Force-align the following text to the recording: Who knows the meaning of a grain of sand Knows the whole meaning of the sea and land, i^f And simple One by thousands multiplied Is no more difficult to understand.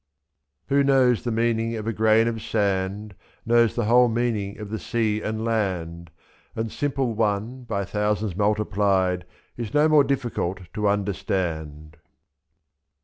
Who 0.69 0.83
knows 0.83 1.23
the 1.23 1.31
meaning 1.31 1.75
of 1.75 1.85
a 1.85 1.93
grain 1.93 2.27
of 2.27 2.41
sand 2.41 3.13
Knows 3.45 3.75
the 3.75 3.85
whole 3.85 4.07
meaning 4.07 4.57
of 4.57 4.71
the 4.71 4.79
sea 4.79 5.21
and 5.21 5.45
land, 5.45 6.09
i^f 6.09 6.59
And 6.61 6.71
simple 6.71 7.13
One 7.13 7.65
by 7.65 7.85
thousands 7.85 8.35
multiplied 8.35 9.25
Is 9.57 9.75
no 9.75 9.87
more 9.87 10.03
difficult 10.03 10.61
to 10.73 10.87
understand. 10.87 11.97